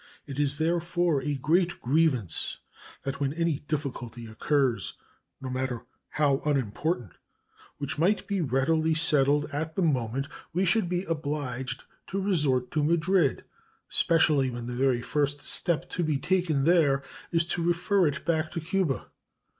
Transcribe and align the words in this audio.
It 0.25 0.39
is 0.39 0.57
therefore 0.57 1.21
a 1.21 1.35
great 1.35 1.79
grievance 1.79 2.57
that 3.03 3.19
when 3.19 3.33
any 3.33 3.59
difficulty 3.67 4.25
occurs, 4.25 4.95
no 5.39 5.47
matter 5.47 5.85
how 6.09 6.41
unimportant, 6.43 7.11
which 7.77 7.99
might 7.99 8.25
be 8.25 8.41
readily 8.41 8.95
settled 8.95 9.45
at 9.53 9.75
the 9.75 9.83
moment, 9.83 10.27
we 10.53 10.65
should 10.65 10.89
be 10.89 11.03
obliged 11.03 11.83
to 12.07 12.19
resort 12.19 12.71
to 12.71 12.83
Madrid, 12.83 13.43
especially 13.91 14.49
when 14.49 14.65
the 14.65 14.73
very 14.73 15.03
first 15.03 15.39
step 15.41 15.87
to 15.91 16.03
be 16.03 16.17
taken 16.17 16.63
there 16.63 17.03
is 17.31 17.45
to 17.45 17.61
refer 17.63 18.07
it 18.07 18.25
back 18.25 18.49
to 18.53 18.59
Cuba. 18.59 19.05